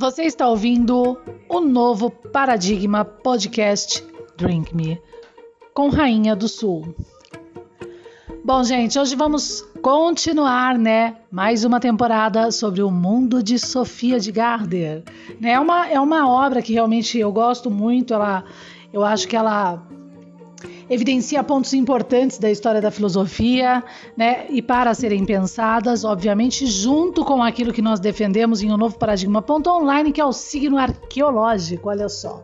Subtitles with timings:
[0.00, 4.02] Você está ouvindo o novo Paradigma Podcast
[4.34, 4.98] Drink Me
[5.74, 6.94] com Rainha do Sul.
[8.42, 11.16] Bom, gente, hoje vamos continuar, né?
[11.30, 15.04] Mais uma temporada sobre o mundo de Sofia de Garder.
[15.38, 15.50] Né?
[15.50, 18.14] É, uma, é uma obra que realmente eu gosto muito.
[18.14, 18.42] Ela,
[18.94, 19.86] eu acho que ela
[20.90, 23.82] evidencia pontos importantes da história da filosofia,
[24.16, 24.46] né?
[24.50, 29.40] E para serem pensadas, obviamente, junto com aquilo que nós defendemos em um novo paradigma
[29.40, 31.88] ponto online, que é o signo arqueológico.
[31.88, 32.42] Olha só.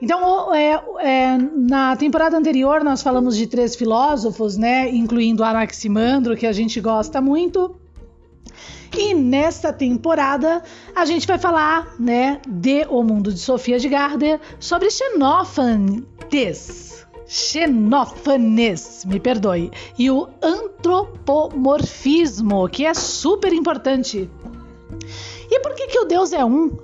[0.00, 6.46] Então, é, é, na temporada anterior nós falamos de três filósofos, né, incluindo Anaximandro, que
[6.46, 7.74] a gente gosta muito.
[8.96, 10.62] E nesta temporada
[10.94, 17.07] a gente vai falar, né, de O Mundo de Sofia de Garder sobre Xenófanes.
[17.28, 24.30] Xenófanes, me perdoe, e o antropomorfismo, que é super importante.
[25.50, 26.74] E por que, que o Deus é um?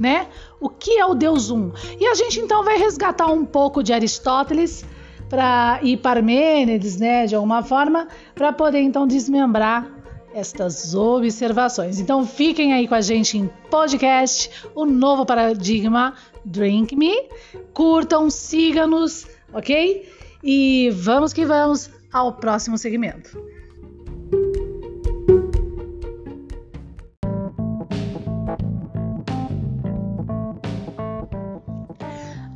[0.00, 0.26] Né?
[0.58, 1.70] O que é o Deus um?
[2.00, 4.86] E a gente então vai resgatar um pouco de Aristóteles
[5.28, 9.86] para e Parmênides, né, de alguma forma, para poder então desmembrar
[10.34, 12.00] estas observações.
[12.00, 17.28] Então fiquem aí com a gente em podcast, o novo paradigma Drink Me.
[17.72, 20.08] Curtam, siga-nos, ok?
[20.42, 23.38] E vamos que vamos ao próximo segmento.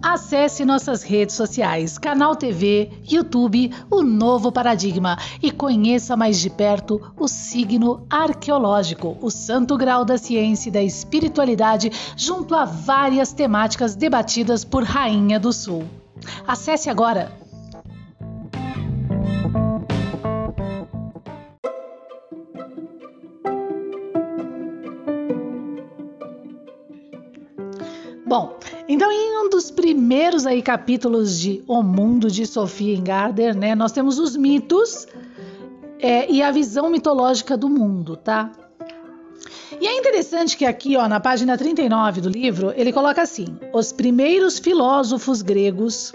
[0.03, 7.01] Acesse nossas redes sociais, canal TV, YouTube, o Novo Paradigma e conheça mais de perto
[7.17, 13.95] o signo arqueológico, o santo grau da ciência e da espiritualidade, junto a várias temáticas
[13.95, 15.85] debatidas por Rainha do Sul.
[16.47, 17.33] Acesse agora!
[28.27, 33.75] Bom, então em um dos primeiros aí capítulos de O Mundo de Sofia Engarder, né,
[33.75, 35.07] nós temos os mitos
[35.99, 38.53] é, e a visão mitológica do mundo, tá?
[39.81, 43.93] E é interessante que aqui, ó, na página 39 do livro, ele coloca assim: os
[43.93, 46.13] primeiros filósofos gregos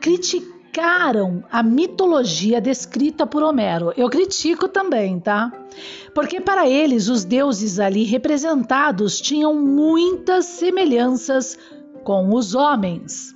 [0.00, 3.92] criticaram a mitologia descrita por Homero.
[3.96, 5.52] Eu critico também, tá?
[6.14, 11.58] Porque para eles os deuses ali representados tinham muitas semelhanças
[12.04, 13.33] com os homens.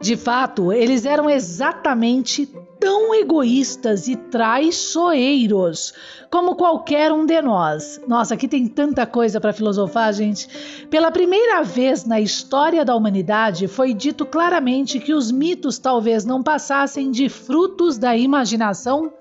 [0.00, 2.46] De fato, eles eram exatamente
[2.78, 5.94] tão egoístas e traiçoeiros
[6.30, 8.00] como qualquer um de nós.
[8.06, 10.86] Nossa, aqui tem tanta coisa para filosofar, gente.
[10.90, 16.42] Pela primeira vez na história da humanidade, foi dito claramente que os mitos talvez não
[16.42, 19.12] passassem de frutos da imaginação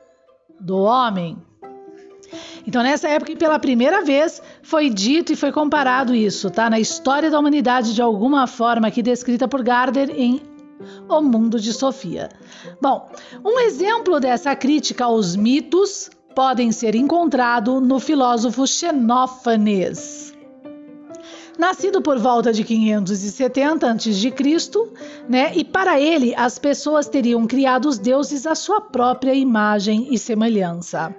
[0.60, 1.38] do homem.
[2.66, 6.70] Então, nessa época, pela primeira vez, foi dito e foi comparado isso, tá?
[6.70, 10.42] Na história da humanidade, de alguma forma, aqui descrita por Gardner em
[11.10, 12.30] O Mundo de Sofia.
[12.82, 13.10] Bom,
[13.44, 20.34] um exemplo dessa crítica aos mitos podem ser encontrado no filósofo Xenófanes.
[21.58, 24.34] Nascido por volta de 570 a.C.,
[25.30, 25.52] né?
[25.56, 31.16] E para ele as pessoas teriam criado os deuses à sua própria imagem e semelhança.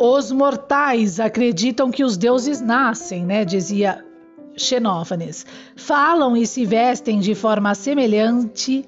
[0.00, 3.44] Os mortais acreditam que os deuses nascem, né?
[3.44, 4.04] Dizia
[4.58, 5.46] Xenófanes.
[5.76, 8.84] Falam e se vestem de forma semelhante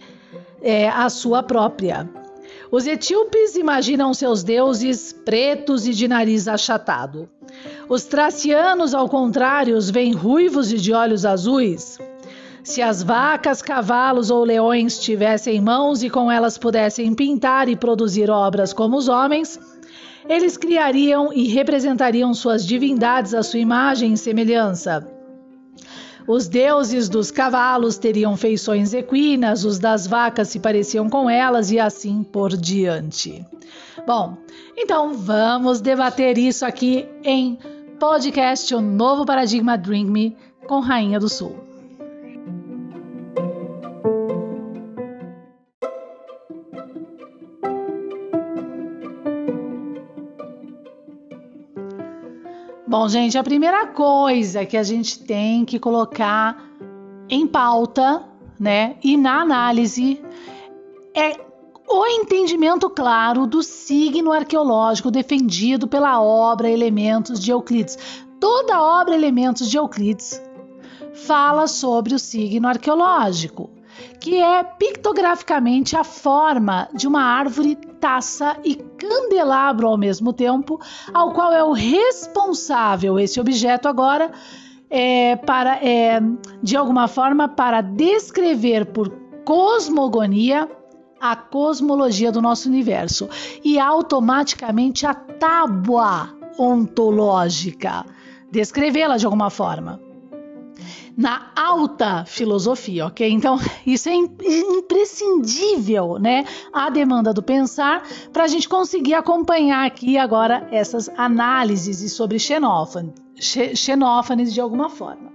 [0.62, 2.08] é, à sua própria.
[2.70, 7.28] Os etíopes imaginam seus deuses pretos e de nariz achatado.
[7.88, 11.98] Os tracianos, ao contrário, veem ruivos e de olhos azuis.
[12.62, 18.30] Se as vacas, cavalos ou leões tivessem mãos e com elas pudessem pintar e produzir
[18.30, 19.58] obras como os homens,
[20.28, 25.19] eles criariam e representariam suas divindades à sua imagem e semelhança.
[26.26, 31.78] Os deuses dos cavalos teriam feições equinas, os das vacas se pareciam com elas e
[31.78, 33.44] assim por diante.
[34.06, 34.36] Bom,
[34.76, 37.58] então vamos debater isso aqui em
[37.98, 40.36] podcast O Novo Paradigma Drink Me
[40.66, 41.69] com Rainha do Sul.
[52.90, 56.60] Bom, gente, a primeira coisa que a gente tem que colocar
[57.28, 58.24] em pauta,
[58.58, 60.20] né, e na análise
[61.14, 61.38] é
[61.88, 67.96] o entendimento claro do signo arqueológico defendido pela obra Elementos de Euclides.
[68.40, 70.42] Toda a obra Elementos de Euclides
[71.14, 73.70] fala sobre o signo arqueológico.
[74.20, 80.80] Que é pictograficamente a forma de uma árvore, taça e candelabro ao mesmo tempo,
[81.12, 84.30] ao qual é o responsável esse objeto agora
[84.90, 86.20] é, para é,
[86.62, 89.08] de alguma forma para descrever por
[89.44, 90.68] cosmogonia
[91.20, 93.28] a cosmologia do nosso universo
[93.62, 98.04] e automaticamente a tábua ontológica,
[98.50, 100.09] descrevê-la de alguma forma.
[101.20, 103.30] Na alta filosofia, ok?
[103.30, 106.46] Então, isso é imprescindível, né?
[106.72, 108.02] A demanda do pensar,
[108.32, 115.30] para a gente conseguir acompanhar aqui agora essas análises sobre Xenófanes, Xenófanes de alguma forma.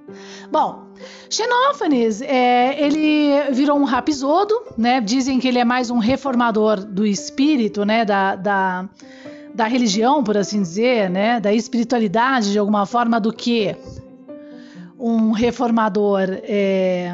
[0.52, 0.88] Bom,
[1.30, 5.00] Xenófanes, é, ele virou um rapisodo, né?
[5.00, 8.04] Dizem que ele é mais um reformador do espírito, né?
[8.04, 8.90] Da, da,
[9.54, 11.40] da religião, por assim dizer, né?
[11.40, 13.78] Da espiritualidade, de alguma forma, do que
[15.00, 17.12] um reformador é,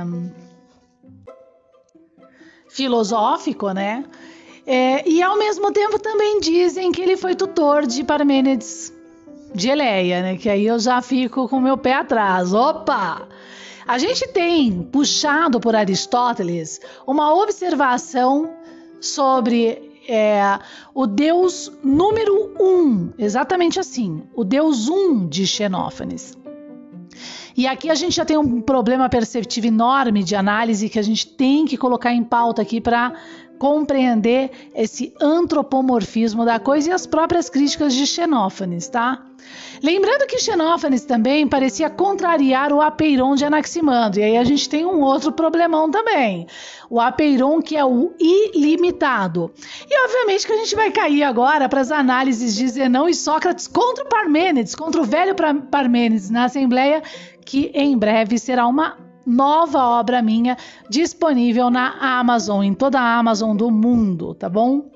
[2.69, 4.05] filosófico, né?
[4.65, 8.93] É, e ao mesmo tempo também dizem que ele foi tutor de Parmênides
[9.53, 10.37] de Eleia, né?
[10.37, 12.53] Que aí eu já fico com meu pé atrás.
[12.53, 13.27] Opa!
[13.87, 18.49] A gente tem puxado por Aristóteles uma observação
[19.01, 20.59] sobre é,
[20.93, 26.37] o Deus número um, exatamente assim, o Deus um de Xenófanes.
[27.55, 31.27] E aqui a gente já tem um problema perceptivo enorme de análise que a gente
[31.27, 33.13] tem que colocar em pauta aqui para
[33.61, 39.23] compreender esse antropomorfismo da coisa e as próprias críticas de Xenófanes, tá?
[39.83, 44.83] Lembrando que Xenófanes também parecia contrariar o Apeiron de Anaximandro, e aí a gente tem
[44.83, 46.47] um outro problemão também.
[46.89, 49.51] O Apeiron que é o ilimitado.
[49.87, 53.67] E obviamente que a gente vai cair agora para as análises de Zenão e Sócrates
[53.67, 55.35] contra o Parmênides, contra o velho
[55.69, 57.03] Parmênides na Assembleia,
[57.45, 60.57] que em breve será uma nova obra minha
[60.89, 64.91] disponível na Amazon, em toda a Amazon do mundo, tá bom?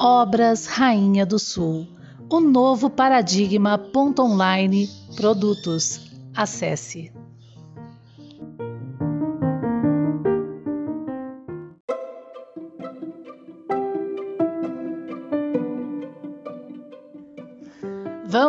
[0.00, 1.86] Obras Rainha do Sul.
[2.30, 3.80] O novo paradigma.
[4.20, 6.08] Online produtos.
[6.34, 7.17] Acesse.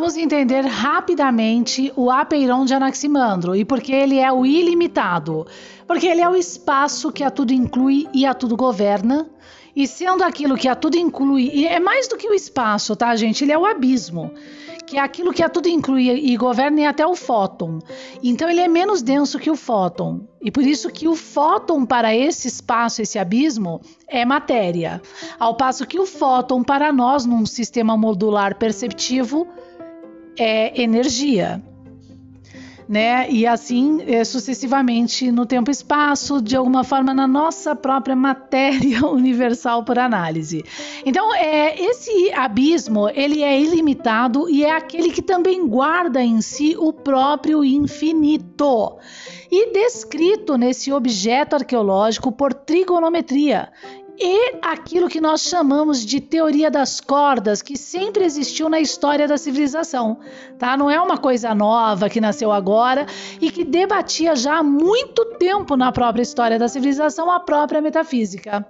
[0.10, 5.46] Vamos entender rapidamente o apeiron de Anaximandro e porque ele é o ilimitado.
[5.86, 9.30] Porque ele é o espaço que a tudo inclui e a tudo governa.
[9.76, 13.16] E sendo aquilo que a tudo inclui, e é mais do que o espaço, tá,
[13.16, 13.44] gente?
[13.44, 14.34] Ele é o abismo,
[14.88, 17.78] que é aquilo que a tudo inclui e governa e até o fóton.
[18.24, 20.22] Então ele é menos denso que o fóton.
[20.42, 25.04] E por isso que o fóton para esse espaço, esse abismo, é matéria.
[25.40, 29.48] Ao passo que o fóton para nós, num sistema modular perceptivo,
[30.40, 31.62] é energia.
[32.88, 33.30] Né?
[33.30, 39.06] E assim é, sucessivamente no tempo e espaço, de alguma forma na nossa própria matéria
[39.06, 40.66] universal por análise.
[41.06, 46.76] Então, é, esse abismo ele é ilimitado e é aquele que também guarda em si
[46.80, 48.98] o próprio infinito
[49.52, 53.70] e descrito nesse objeto arqueológico por trigonometria
[54.20, 59.38] e aquilo que nós chamamos de teoria das cordas, que sempre existiu na história da
[59.38, 60.20] civilização,
[60.58, 60.76] tá?
[60.76, 63.06] Não é uma coisa nova que nasceu agora
[63.40, 68.68] e que debatia já há muito tempo na própria história da civilização a própria metafísica.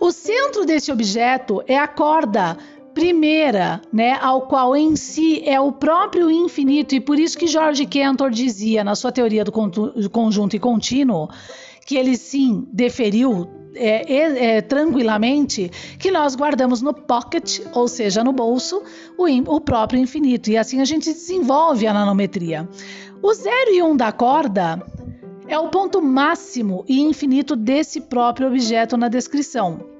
[0.00, 2.58] O centro desse objeto é a corda
[2.92, 7.86] primeira, né, ao qual em si é o próprio infinito e por isso que George
[7.86, 9.52] Cantor dizia na sua teoria do
[10.10, 11.28] conjunto e contínuo
[11.84, 18.32] que ele sim deferiu é, é, tranquilamente que nós guardamos no pocket, ou seja, no
[18.32, 18.82] bolso,
[19.16, 20.50] o, o, próprio infinito.
[20.50, 22.68] E assim a gente desenvolve a nanometria.
[23.22, 24.82] O 0 e 1 um da corda
[25.46, 29.93] é o ponto máximo e infinito desse próprio objeto na descrição.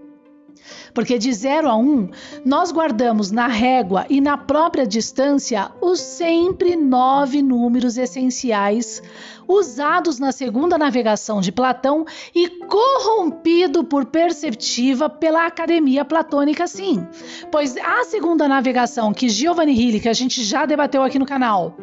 [0.92, 2.08] Porque de 0 a 1, um,
[2.44, 9.02] nós guardamos na régua e na própria distância os sempre nove números essenciais
[9.46, 12.04] usados na segunda navegação de Platão
[12.34, 17.06] e corrompido por perceptiva pela Academia Platônica, sim.
[17.50, 21.76] Pois a segunda navegação que Giovanni Hilli, que a gente já debateu aqui no canal,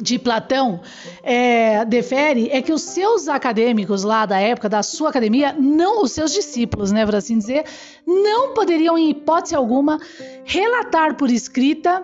[0.00, 0.80] de Platão
[1.22, 6.12] é, defere é que os seus acadêmicos lá da época, da sua academia, não os
[6.12, 7.64] seus discípulos, né, por assim dizer,
[8.06, 9.98] não poderiam, em hipótese alguma,
[10.44, 12.02] relatar por escrita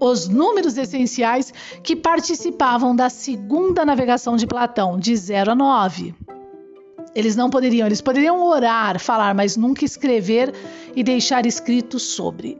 [0.00, 6.14] os números essenciais que participavam da segunda navegação de Platão, de 0 a 9.
[7.14, 10.54] Eles não poderiam, eles poderiam orar, falar, mas nunca escrever
[10.94, 12.56] e deixar escrito sobre.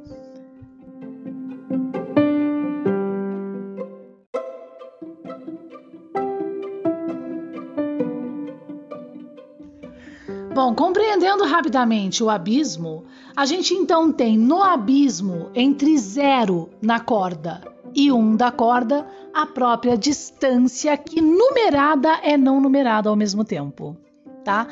[10.62, 17.62] Bom, compreendendo rapidamente o abismo, a gente então tem no abismo entre zero na corda
[17.95, 23.97] e um da corda a própria distância que numerada é não numerada ao mesmo tempo,
[24.45, 24.67] tá?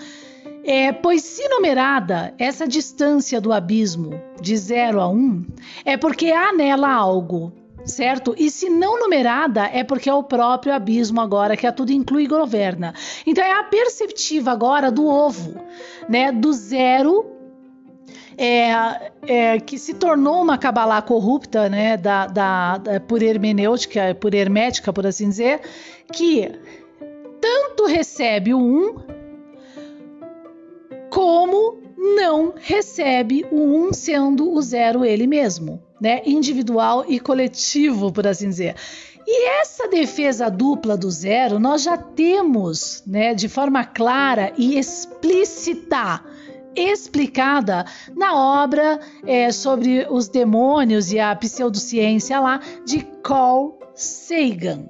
[0.62, 4.10] É, pois se numerada, essa distância do abismo
[4.42, 5.46] de 0 a 1 um,
[5.86, 7.50] é porque há nela algo
[7.88, 8.34] certo?
[8.36, 12.24] E se não numerada, é porque é o próprio abismo agora, que a tudo inclui
[12.24, 12.94] e governa.
[13.26, 15.54] Então é a perceptiva agora do ovo,
[16.08, 16.30] né?
[16.30, 17.38] Do zero
[18.36, 24.32] é, é, que se tornou uma cabalá corrupta, né, da, da, da, por hermenêutica, por
[24.32, 25.60] hermética, por assim dizer,
[26.12, 26.52] que
[27.40, 28.96] tanto recebe o um
[31.10, 38.26] como não recebe o um sendo o zero ele mesmo né, individual e coletivo, por
[38.26, 38.74] assim dizer.
[39.26, 46.24] E essa defesa dupla do zero nós já temos, né, de forma clara e explícita,
[46.74, 47.84] explicada
[48.16, 54.88] na obra é, sobre os demônios e a pseudociência lá de Carl Sagan.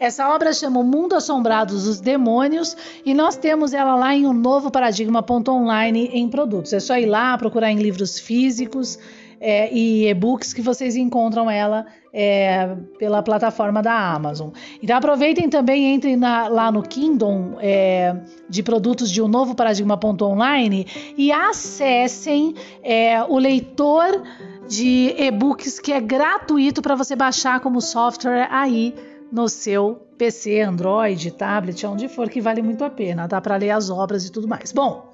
[0.00, 4.32] Essa obra chama O Mundo Assombrado dos Demônios e nós temos ela lá em um
[4.32, 6.72] novo paradigma.online em produtos.
[6.72, 8.98] É só ir lá procurar em livros físicos
[9.40, 14.50] é, e e-books que vocês encontram ela é, pela plataforma da Amazon.
[14.82, 18.16] Então aproveitem também, entrem na, lá no Kingdom é,
[18.48, 20.86] de produtos de um novo paradigma.online
[21.16, 24.22] e acessem é, o leitor
[24.68, 28.94] de e-books que é gratuito para você baixar como software aí
[29.30, 33.70] no seu PC, Android, tablet, onde for, que vale muito a pena, dá para ler
[33.70, 34.72] as obras e tudo mais.
[34.72, 35.12] Bom,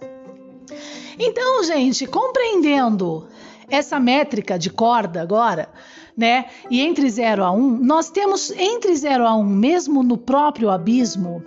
[1.19, 3.27] então, gente, compreendendo
[3.69, 5.69] essa métrica de corda agora,
[6.17, 6.47] né?
[6.71, 10.17] E entre 0 a 1, um, nós temos entre 0 a 1, um, mesmo no
[10.17, 11.43] próprio abismo,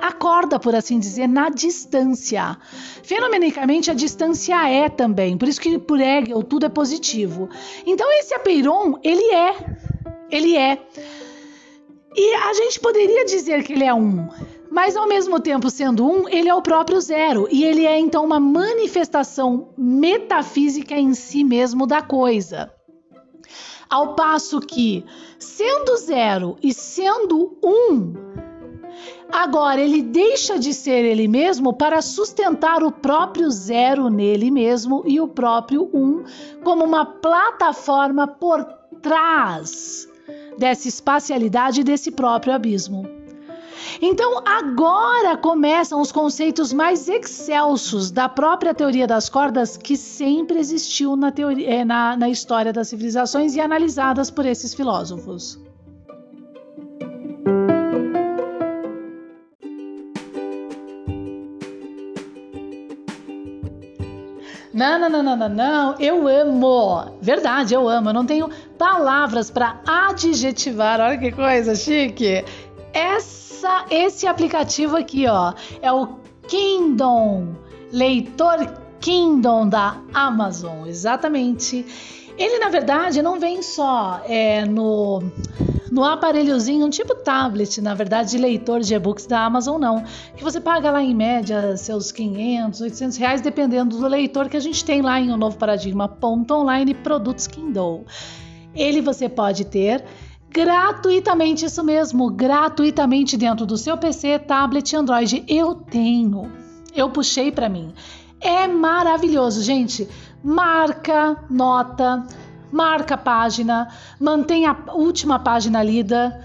[0.00, 2.56] a corda, por assim dizer, na distância.
[3.02, 7.48] Fenomenicamente, a distância é também, por isso que por Hegel tudo é positivo.
[7.86, 9.54] Então, esse apeiron, ele é,
[10.30, 10.82] ele é
[12.14, 14.28] e a gente poderia dizer que ele é um,
[14.70, 18.24] mas ao mesmo tempo sendo um, ele é o próprio zero e ele é então
[18.24, 22.72] uma manifestação metafísica em si mesmo da coisa.
[23.88, 25.04] Ao passo que,
[25.38, 28.14] sendo zero e sendo um,
[29.32, 35.20] agora ele deixa de ser ele mesmo para sustentar o próprio zero nele mesmo e
[35.20, 36.24] o próprio um
[36.62, 38.64] como uma plataforma por
[39.02, 40.09] trás
[40.60, 43.08] dessa espacialidade desse próprio abismo.
[44.00, 51.16] Então, agora começam os conceitos mais excelsos da própria teoria das cordas que sempre existiu
[51.16, 55.58] na, teoria, eh, na, na história das civilizações e analisadas por esses filósofos.
[64.80, 67.18] Não, não, não, não, não, não, eu amo.
[67.20, 68.08] Verdade, eu amo.
[68.08, 70.98] Eu não tenho palavras para adjetivar.
[71.02, 72.42] Olha que coisa chique.
[72.90, 76.16] Essa, esse aplicativo aqui, ó, é o
[76.48, 77.56] Kingdom,
[77.92, 81.84] leitor Kingdom da Amazon, exatamente.
[82.38, 85.22] Ele, na verdade, não vem só é, no
[85.90, 90.04] no aparelhozinho, um tipo tablet, na verdade, de leitor de e-books da Amazon, não.
[90.36, 94.60] Que você paga lá em média seus 500, 800 reais, dependendo do leitor que a
[94.60, 98.04] gente tem lá em um novo paradigma.online produtos Kindle.
[98.74, 100.04] Ele você pode ter
[100.48, 105.44] gratuitamente, isso mesmo, gratuitamente dentro do seu PC, tablet, Android.
[105.48, 106.50] Eu tenho,
[106.94, 107.92] eu puxei para mim.
[108.40, 110.08] É maravilhoso, gente.
[110.42, 112.24] Marca, nota,
[112.70, 116.44] marca a página, mantenha a última página lida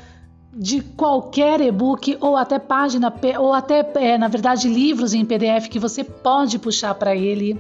[0.56, 5.78] de qualquer e-book ou até página ou até é, na verdade livros em PDF que
[5.78, 7.60] você pode puxar para ele.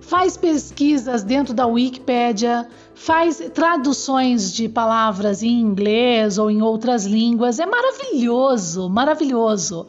[0.00, 2.66] Faz pesquisas dentro da Wikipédia,
[2.96, 7.60] faz traduções de palavras em inglês ou em outras línguas.
[7.60, 9.86] É maravilhoso, maravilhoso.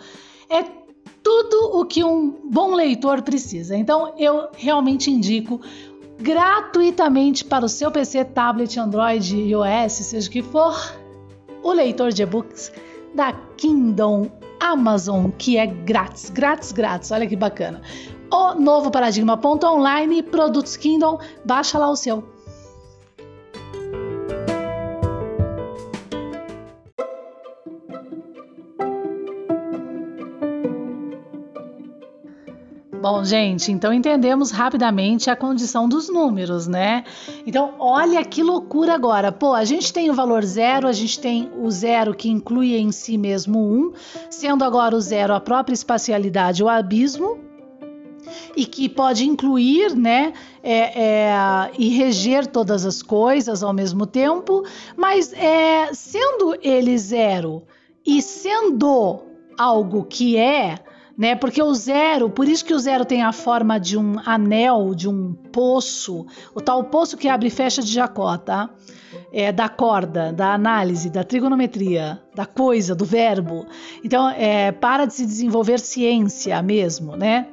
[0.48, 0.64] É
[1.24, 3.76] tudo o que um bom leitor precisa.
[3.76, 5.60] Então eu realmente indico
[6.22, 10.76] gratuitamente para o seu PC, tablet, Android, iOS, seja o que for,
[11.64, 12.72] o leitor de e-books
[13.14, 17.12] da Kingdom Amazon, que é grátis, grátis, grátis.
[17.12, 17.82] Olha que bacana.
[18.32, 22.24] O novo paradigma.online, produtos Kingdom, baixa lá o seu.
[33.02, 37.04] Bom, gente, então entendemos rapidamente a condição dos números, né?
[37.48, 39.32] Então, olha que loucura agora.
[39.32, 42.92] Pô, a gente tem o valor zero, a gente tem o zero que inclui em
[42.92, 43.92] si mesmo um,
[44.30, 47.40] sendo agora o zero a própria espacialidade, o abismo,
[48.56, 50.32] e que pode incluir, né,
[50.62, 54.64] é, é, e reger todas as coisas ao mesmo tempo,
[54.96, 57.64] mas é, sendo ele zero
[58.06, 59.24] e sendo
[59.58, 60.76] algo que é,
[61.18, 61.36] né?
[61.36, 65.08] Porque o zero, por isso que o zero tem a forma de um anel, de
[65.08, 66.26] um poço,
[66.56, 68.70] o tal poço que abre e fecha de Jacó, tá?
[69.32, 73.66] É, da corda, da análise, da trigonometria, da coisa, do verbo.
[74.04, 77.48] Então, é, para de se desenvolver ciência mesmo, né?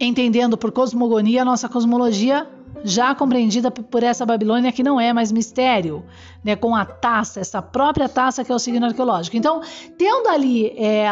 [0.00, 2.46] Entendendo por cosmogonia a nossa cosmologia
[2.84, 6.04] já compreendida por essa Babilônia que não é mais mistério,
[6.44, 9.36] né, com a taça, essa própria taça que é o signo arqueológico.
[9.36, 9.60] Então,
[9.96, 11.08] tendo ali é,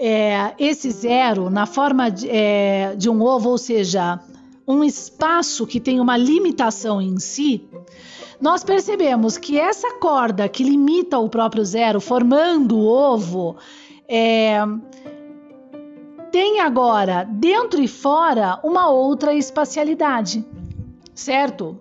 [0.00, 4.18] é, esse zero na forma de, é, de um ovo, ou seja,
[4.66, 7.68] um espaço que tem uma limitação em si,
[8.40, 13.56] nós percebemos que essa corda que limita o próprio zero, formando o ovo,
[14.08, 14.58] é,
[16.32, 20.42] tem agora, dentro e fora, uma outra espacialidade,
[21.14, 21.78] certo?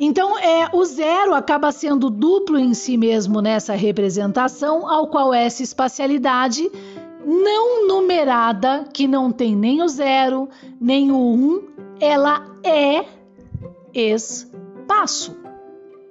[0.00, 5.62] Então, é, o zero acaba sendo duplo em si mesmo nessa representação, ao qual essa
[5.62, 6.70] espacialidade
[7.24, 10.48] não numerada, que não tem nem o zero,
[10.80, 11.62] nem o um,
[12.00, 13.04] ela é
[13.92, 15.36] espaço.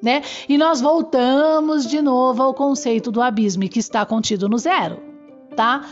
[0.02, 0.22] Né?
[0.48, 5.00] E nós voltamos de novo ao conceito do abismo que está contido no zero,
[5.56, 5.86] tá?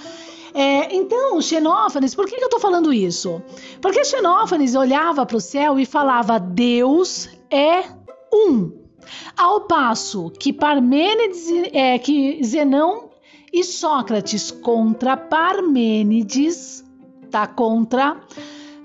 [0.56, 3.44] É, então, Xenófanes, por que, que eu estou falando isso?
[3.82, 7.84] Porque Xenófanes olhava para o céu e falava: Deus é
[8.34, 8.72] um.
[9.38, 13.10] Ao passo que Parmênides, é, que Zenão
[13.52, 16.86] e Sócrates contra Parmênides,
[17.30, 18.22] tá contra,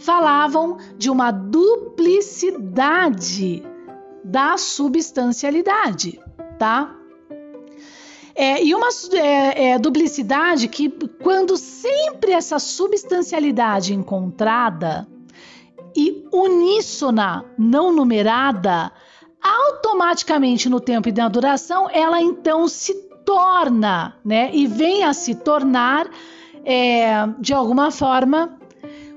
[0.00, 3.62] falavam de uma duplicidade
[4.24, 6.18] da substancialidade,
[6.58, 6.96] tá?
[8.34, 10.88] É, e uma é, é, duplicidade que,
[11.22, 15.06] quando sempre essa substancialidade encontrada
[15.96, 18.92] e uníssona, não numerada,
[19.42, 24.50] automaticamente no tempo e na duração, ela então se torna, né?
[24.52, 26.08] E vem a se tornar,
[26.64, 28.58] é, de alguma forma,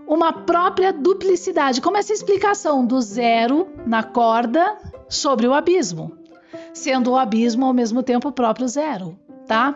[0.08, 4.78] uma própria duplicidade, como essa explicação do zero na corda
[5.10, 6.18] sobre o abismo,
[6.74, 9.76] sendo o abismo ao mesmo tempo o próprio zero, tá?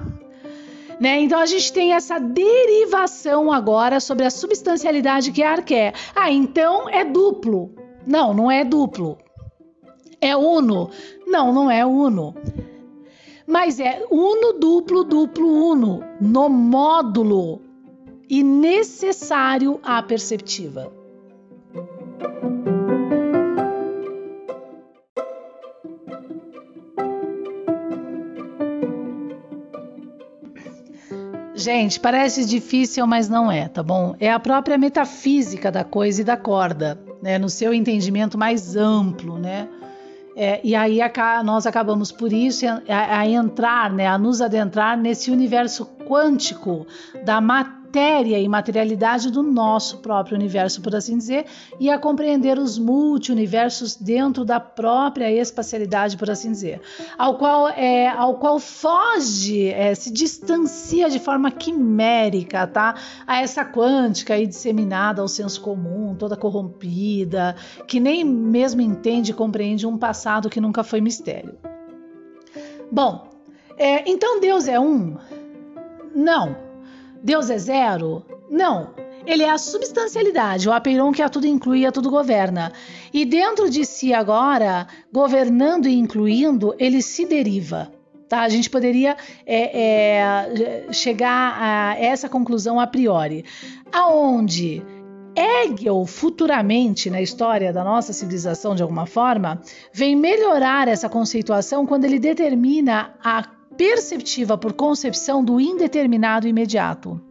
[1.00, 1.22] Né?
[1.22, 5.94] Então a gente tem essa derivação agora sobre a substancialidade que é arqué.
[6.16, 7.72] Ah, então é duplo.
[8.06, 9.18] Não, não é duplo.
[10.20, 10.90] É uno.
[11.28, 12.36] Não, não é uno.
[13.46, 17.62] Mas é uno, duplo, duplo, uno, no módulo
[18.30, 20.92] e necessário à perceptiva.
[31.68, 34.16] Gente, parece difícil, mas não é, tá bom?
[34.22, 37.38] É a própria metafísica da coisa e da corda, né?
[37.38, 39.68] No seu entendimento mais amplo, né?
[40.34, 41.12] É, e aí a,
[41.44, 46.88] nós acabamos por isso a, a, entrar, né, a nos adentrar nesse universo quântico
[47.26, 51.46] da matéria matéria e materialidade do nosso próprio universo, por assim dizer,
[51.80, 56.82] e a compreender os multi-universos dentro da própria espacialidade, por assim dizer,
[57.18, 62.96] ao qual, é, ao qual foge, é, se distancia de forma quimérica, tá?
[63.26, 67.56] A essa quântica aí disseminada ao senso comum, toda corrompida,
[67.88, 71.58] que nem mesmo entende e compreende um passado que nunca foi mistério.
[72.92, 73.30] Bom,
[73.78, 75.16] é, então Deus é um?
[76.14, 76.67] Não.
[77.24, 78.26] Deus é zero?
[78.50, 78.90] Não.
[79.26, 82.72] Ele é a substancialidade, o apeiron que a tudo inclui e a tudo governa.
[83.14, 87.92] E dentro de si agora, governando e incluindo, ele se deriva.
[88.30, 88.42] Tá?
[88.42, 93.44] A gente poderia é, é, chegar a essa conclusão a priori.
[93.92, 94.82] Aonde
[95.36, 99.62] Hegel, futuramente na história da nossa civilização, de alguma forma,
[99.94, 107.22] vem melhorar essa conceituação quando ele determina a perceptiva por concepção do indeterminado imediato,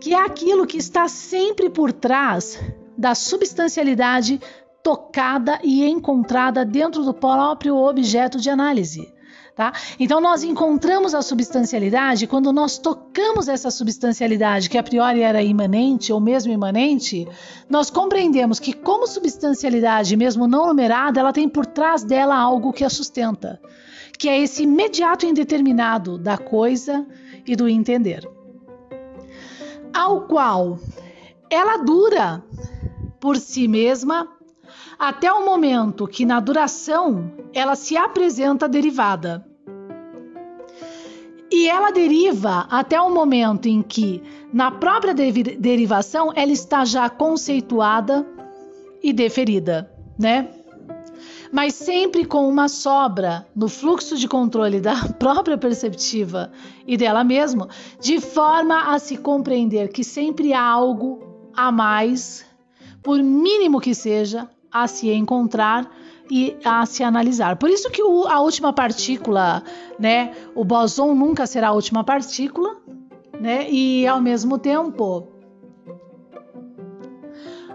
[0.00, 2.60] que é aquilo que está sempre por trás
[2.96, 4.40] da substancialidade
[4.82, 9.17] tocada e encontrada dentro do próprio objeto de análise.
[9.58, 9.72] Tá?
[9.98, 16.12] Então nós encontramos a substancialidade quando nós tocamos essa substancialidade que a priori era imanente
[16.12, 17.26] ou mesmo imanente,
[17.68, 22.84] nós compreendemos que como substancialidade mesmo não numerada, ela tem por trás dela algo que
[22.84, 23.60] a sustenta
[24.16, 27.04] que é esse imediato indeterminado da coisa
[27.44, 28.30] e do entender.
[29.92, 30.78] ao qual
[31.50, 32.44] ela dura
[33.18, 34.28] por si mesma
[34.96, 39.47] até o momento que na duração ela se apresenta derivada.
[41.50, 48.26] E ela deriva até o momento em que, na própria derivação, ela está já conceituada
[49.02, 50.48] e deferida, né?
[51.50, 56.52] Mas sempre com uma sobra no fluxo de controle da própria perceptiva
[56.86, 62.44] e dela mesma, de forma a se compreender que sempre há algo a mais,
[63.02, 65.90] por mínimo que seja, a se encontrar
[66.30, 67.56] e a se analisar.
[67.56, 69.62] Por isso que o, a última partícula,
[69.98, 72.76] né, o bóson nunca será a última partícula,
[73.40, 73.70] né?
[73.70, 75.28] E ao mesmo tempo,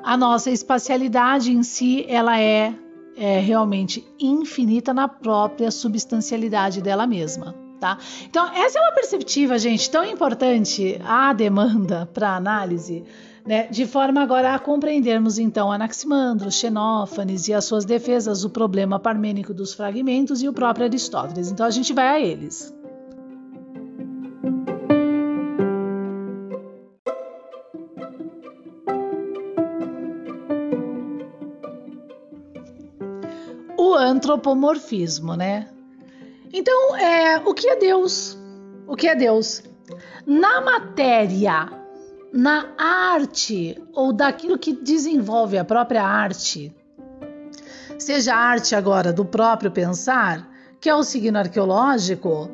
[0.04, 2.74] a nossa espacialidade em si, ela é,
[3.16, 7.56] é realmente infinita na própria substancialidade dela mesma.
[7.80, 7.98] Tá?
[8.24, 13.04] Então, essa é uma perspectiva, gente, tão importante a demanda para análise,
[13.46, 13.68] né?
[13.68, 19.54] de forma agora a compreendermos então Anaximandro, Xenófanes e as suas defesas, o problema parmênico
[19.54, 21.52] dos fragmentos e o próprio Aristóteles.
[21.52, 22.74] Então, a gente vai a eles.
[33.78, 35.68] O antropomorfismo, né?
[36.52, 38.38] Então, é, o que é Deus?
[38.88, 39.64] O que é Deus?
[40.26, 41.83] Na matéria,
[42.34, 46.76] na arte ou daquilo que desenvolve a própria arte,
[48.00, 50.50] seja a arte agora do próprio pensar,
[50.82, 52.50] que é o signo arqueológico,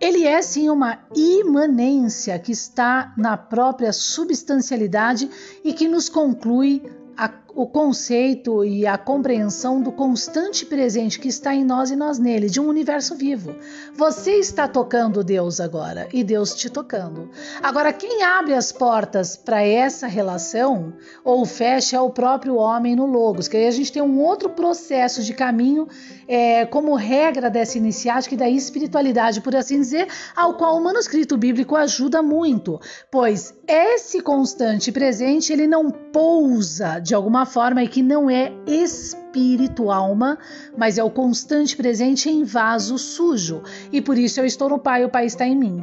[0.00, 5.30] ele é sim uma imanência que está na própria substancialidade
[5.62, 6.82] e que nos conclui
[7.16, 12.18] a o conceito e a compreensão do constante presente que está em nós e nós
[12.18, 13.54] nele, de um universo vivo.
[13.94, 17.30] Você está tocando Deus agora e Deus te tocando.
[17.62, 23.06] Agora, quem abre as portas para essa relação ou fecha é o próprio homem no
[23.06, 25.86] Logos, que aí a gente tem um outro processo de caminho
[26.26, 31.36] é, como regra dessa iniciática e da espiritualidade, por assim dizer, ao qual o manuscrito
[31.36, 38.02] bíblico ajuda muito, pois esse constante presente ele não pousa de alguma forma e que
[38.02, 40.38] não é espírito alma,
[40.74, 43.62] mas é o constante presente em vaso sujo.
[43.92, 45.82] E por isso eu estou no Pai, o Pai está em mim,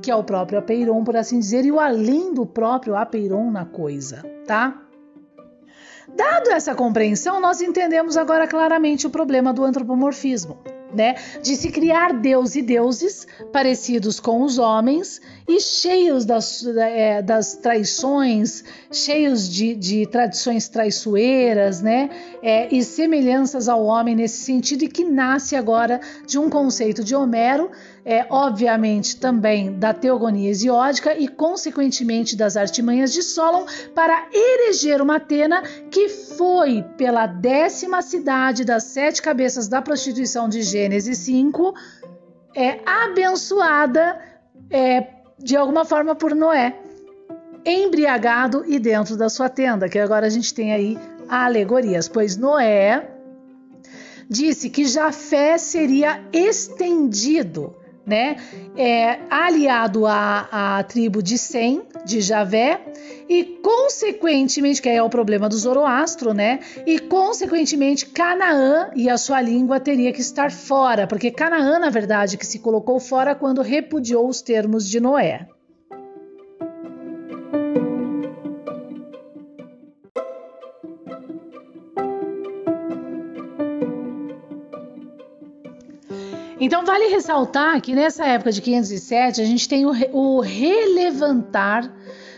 [0.00, 3.64] que é o próprio apeiron, por assim dizer, e o além do próprio apeiron na
[3.64, 4.80] coisa, tá?
[6.16, 10.62] Dado essa compreensão, nós entendemos agora claramente o problema do antropomorfismo
[10.94, 11.14] né?
[11.42, 17.56] De se criar deus e deuses parecidos com os homens e cheios das, é, das
[17.56, 22.10] traições, cheios de, de tradições traiçoeiras, né?
[22.42, 27.14] É, e semelhanças ao homem nesse sentido, e que nasce agora de um conceito de
[27.14, 27.70] Homero
[28.04, 35.16] é, obviamente também da teogonia hesiódica e, consequentemente, das artimanhas de Solon para eleger uma
[35.16, 41.74] Atena que foi pela décima cidade das sete cabeças da prostituição de Gênesis 5
[42.56, 44.18] é, abençoada
[44.70, 46.74] é, de alguma forma por Noé,
[47.66, 53.10] embriagado e dentro da sua tenda, que agora a gente tem aí alegorias, pois Noé
[54.28, 58.36] disse que Jafé seria estendido né?
[58.76, 62.80] É, aliado à, à tribo de Sem, de Javé,
[63.28, 66.60] e consequentemente, que é o problema do Zoroastro, né?
[66.86, 72.36] E consequentemente, Canaã e a sua língua teria que estar fora, porque Canaã, na verdade,
[72.36, 75.46] que se colocou fora quando repudiou os termos de Noé.
[86.60, 91.90] Então vale ressaltar que nessa época de 507 a gente tem o, o relevantar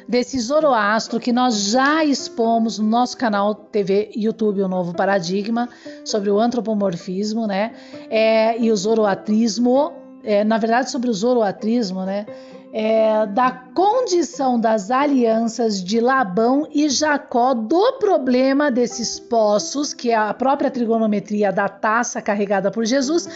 [0.09, 5.69] desse Zoroastro que nós já expomos no nosso canal TV YouTube O Novo Paradigma
[6.05, 7.73] sobre o antropomorfismo, né?
[8.09, 12.27] É, e o zoroatrismo, é, na verdade sobre o zoroatrismo, né?
[12.75, 20.17] É, da condição das alianças de Labão e Jacó do problema desses poços, que é
[20.17, 23.29] a própria trigonometria da taça carregada por Jesus,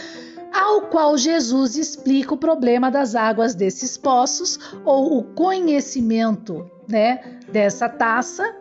[0.53, 7.89] ao qual Jesus explica o problema das águas desses poços ou o conhecimento né, dessa
[7.89, 8.55] taça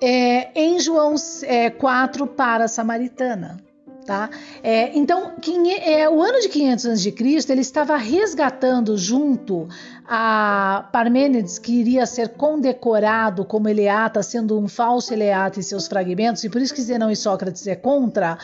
[0.00, 3.58] é, em João é, 4 para a Samaritana.
[4.06, 4.30] Tá?
[4.62, 5.34] É, então,
[5.82, 7.14] é, o ano de 500 a.C.,
[7.52, 9.68] ele estava resgatando junto
[10.08, 16.42] a Parmênides, que iria ser condecorado como Eleata, sendo um falso Eleata em seus fragmentos,
[16.42, 18.38] e por isso que Zenão e Sócrates é contra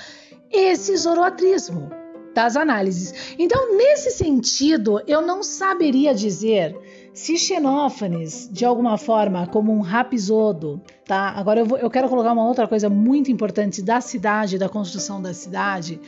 [0.53, 2.04] esse zoroatrismo
[2.35, 3.35] das análises.
[3.39, 6.77] Então, nesse sentido, eu não saberia dizer
[7.15, 11.33] Se Xenófanes, de alguma forma, como um rapisodo, tá?
[11.37, 15.23] Agora eu, vou, eu quero colocar uma outra coisa muito importante da cidade, da construção
[15.23, 16.01] da cidade.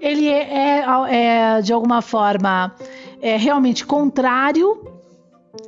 [0.00, 2.74] Ele é, é, é de alguma forma,
[3.20, 5.01] é realmente contrário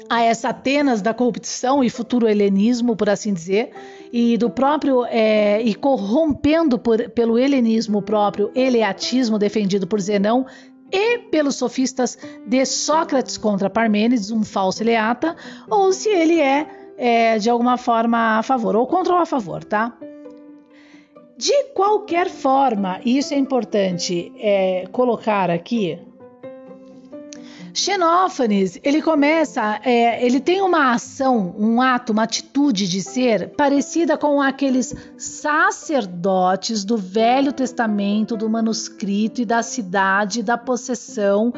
[0.08, 3.70] a essa Atenas da corrupção e futuro helenismo, por assim dizer,
[4.12, 10.46] e do próprio é, e corrompendo por, pelo helenismo próprio, eleatismo defendido por Zenão
[10.90, 12.16] e pelos sofistas
[12.46, 15.36] de Sócrates contra Parmênides, um falso eleata,
[15.68, 16.66] ou se ele é,
[16.96, 19.96] é de alguma forma a favor ou contra ou a favor, tá?
[21.36, 25.98] De qualquer forma, e isso é importante é, colocar aqui,
[27.76, 34.16] Xenófanes, ele começa, é, ele tem uma ação, um ato, uma atitude de ser parecida
[34.16, 41.52] com aqueles sacerdotes do Velho Testamento, do manuscrito e da cidade, da possessão,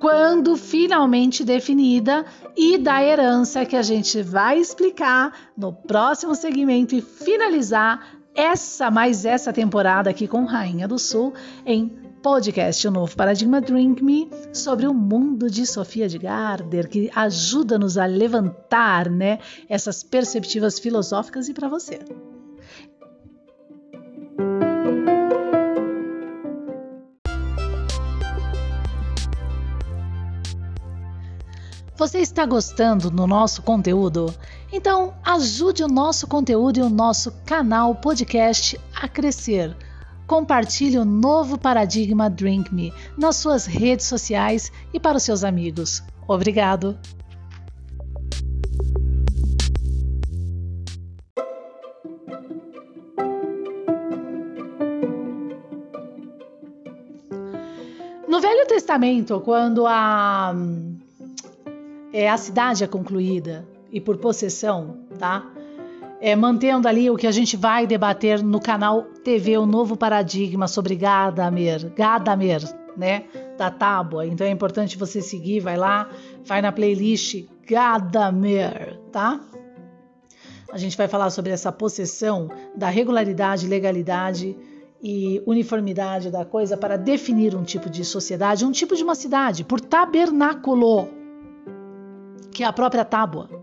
[0.00, 7.00] quando finalmente definida e da herança que a gente vai explicar no próximo segmento e
[7.00, 11.32] finalizar essa mais essa temporada aqui com Rainha do Sul
[11.64, 17.10] em podcast O Novo Paradigma Drink Me sobre o mundo de Sofia de Garder, que
[17.14, 21.98] ajuda-nos a levantar né, essas perspectivas filosóficas e para você.
[31.96, 34.32] Você está gostando do nosso conteúdo?
[34.72, 39.76] Então ajude o nosso conteúdo e o nosso canal podcast a crescer
[40.32, 46.02] Compartilhe o novo paradigma Drink Me nas suas redes sociais e para os seus amigos.
[46.26, 46.98] Obrigado!
[58.26, 60.54] No Velho Testamento, quando a,
[62.10, 65.51] é, a cidade é concluída e por possessão, tá?
[66.22, 70.68] É, mantendo ali o que a gente vai debater no canal TV O Novo Paradigma
[70.68, 72.62] sobre Gadamer, Gadamer,
[72.96, 73.24] né,
[73.58, 74.24] da tábua.
[74.24, 76.08] Então é importante você seguir, vai lá,
[76.44, 79.40] vai na playlist Gadamer, tá?
[80.72, 84.56] A gente vai falar sobre essa possessão da regularidade, legalidade
[85.02, 89.64] e uniformidade da coisa para definir um tipo de sociedade, um tipo de uma cidade,
[89.64, 91.08] por tabernáculo,
[92.52, 93.61] que é a própria tábua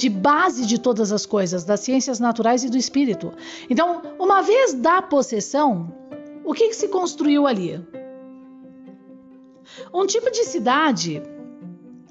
[0.00, 3.32] de base de todas as coisas, das ciências naturais e do espírito.
[3.68, 5.92] Então, uma vez da possessão,
[6.42, 7.78] o que, que se construiu ali?
[9.92, 11.22] Um tipo de cidade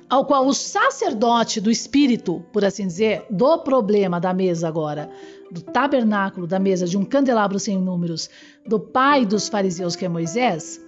[0.08, 5.10] ao qual o sacerdote do espírito, por assim dizer, do problema da mesa agora,
[5.52, 8.30] do tabernáculo, da mesa de um candelabro sem números,
[8.68, 10.80] do pai dos fariseus que é Moisés,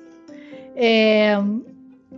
[0.75, 1.35] é,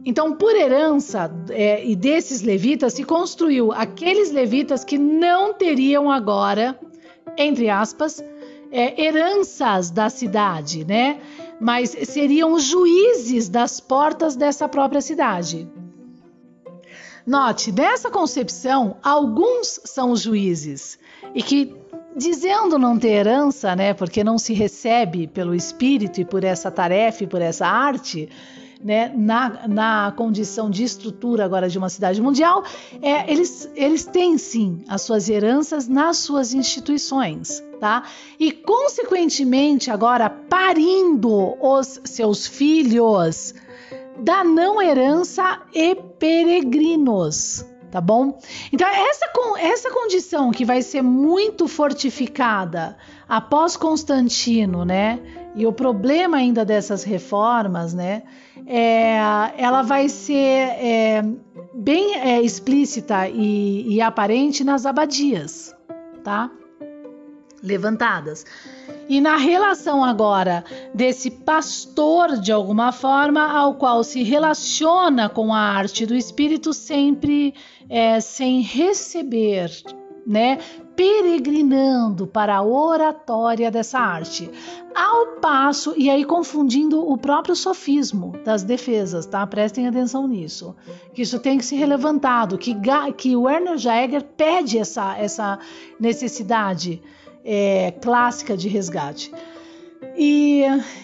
[0.05, 6.77] então, por herança é, e desses levitas, se construiu aqueles levitas que não teriam agora,
[7.37, 8.23] entre aspas,
[8.71, 11.21] é, heranças da cidade, né?
[11.59, 15.67] Mas seriam juízes das portas dessa própria cidade.
[17.25, 20.99] Note, nessa concepção, alguns são juízes
[21.33, 21.73] e que
[22.15, 27.23] dizendo não ter herança, né, porque não se recebe pelo espírito e por essa tarefa
[27.23, 28.29] e por essa arte,
[28.83, 32.63] né, na, na condição de estrutura agora de uma cidade mundial,
[33.01, 38.03] é, eles, eles têm sim as suas heranças nas suas instituições, tá?
[38.39, 43.53] E consequentemente agora parindo os seus filhos
[44.19, 48.39] da não herança e peregrinos, tá bom?
[48.71, 49.23] Então essa
[49.59, 55.19] essa condição que vai ser muito fortificada após Constantino, né?
[55.55, 58.23] E o problema ainda dessas reformas, né?
[58.65, 59.17] É,
[59.57, 61.23] ela vai ser é,
[61.73, 65.75] bem é, explícita e, e aparente nas abadias,
[66.23, 66.49] tá?
[67.61, 68.45] Levantadas.
[69.07, 70.63] E na relação agora
[70.93, 77.53] desse pastor, de alguma forma, ao qual se relaciona com a arte do espírito, sempre
[77.89, 79.69] é, sem receber
[80.25, 80.59] né,
[80.95, 84.49] peregrinando para a oratória dessa arte.
[84.95, 89.45] Ao passo, e aí confundindo o próprio sofismo das defesas, tá?
[89.45, 90.75] Prestem atenção nisso.
[91.13, 92.75] Que isso tem que ser relevantado, que,
[93.17, 95.59] que Werner Jaeger pede essa, essa
[95.99, 97.01] necessidade
[97.43, 99.31] é, clássica de resgate.
[100.15, 100.63] E,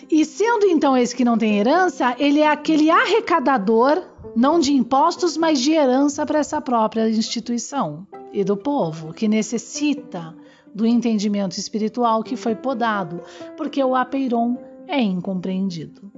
[0.09, 4.03] e sendo então esse que não tem herança, ele é aquele arrecadador,
[4.35, 10.35] não de impostos, mas de herança para essa própria instituição e do povo, que necessita
[10.73, 13.21] do entendimento espiritual que foi podado,
[13.57, 16.11] porque o apeiron é incompreendido.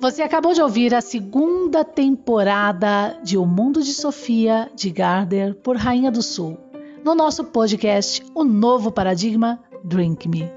[0.00, 5.76] Você acabou de ouvir a segunda temporada de O Mundo de Sofia de Gardner por
[5.76, 6.56] Rainha do Sul,
[7.04, 10.50] no nosso podcast O Novo Paradigma Drink Me.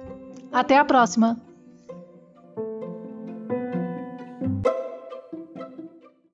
[0.52, 1.51] Até a próxima!